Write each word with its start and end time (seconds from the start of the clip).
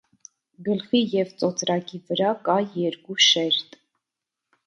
Գլխի 0.67 1.01
և 1.15 1.33
ծոծրակի 1.41 2.01
վրա 2.07 2.31
կա 2.49 2.57
երկու 2.79 3.17
շերտ։ 3.27 3.77